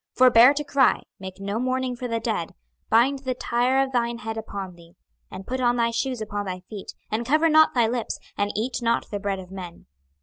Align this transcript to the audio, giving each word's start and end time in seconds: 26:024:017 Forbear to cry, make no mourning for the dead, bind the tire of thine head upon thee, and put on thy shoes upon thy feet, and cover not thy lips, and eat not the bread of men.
26:024:017 0.13 0.17
Forbear 0.17 0.53
to 0.55 0.63
cry, 0.63 1.03
make 1.19 1.39
no 1.39 1.59
mourning 1.59 1.95
for 1.95 2.07
the 2.07 2.19
dead, 2.19 2.55
bind 2.89 3.19
the 3.19 3.35
tire 3.35 3.83
of 3.83 3.91
thine 3.91 4.17
head 4.17 4.35
upon 4.35 4.73
thee, 4.73 4.95
and 5.29 5.45
put 5.45 5.61
on 5.61 5.75
thy 5.77 5.91
shoes 5.91 6.21
upon 6.21 6.47
thy 6.47 6.61
feet, 6.61 6.95
and 7.11 7.23
cover 7.23 7.47
not 7.49 7.75
thy 7.75 7.85
lips, 7.85 8.17
and 8.35 8.51
eat 8.55 8.81
not 8.81 9.11
the 9.11 9.19
bread 9.19 9.37
of 9.37 9.51
men. 9.51 9.85